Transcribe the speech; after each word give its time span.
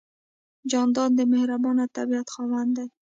جانداد 0.71 1.11
د 1.15 1.21
مهربان 1.33 1.77
طبیعت 1.97 2.27
خاوند 2.35 2.69
دی. 2.77 2.87